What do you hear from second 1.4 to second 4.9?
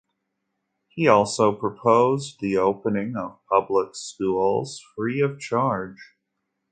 proposed the opening of public schools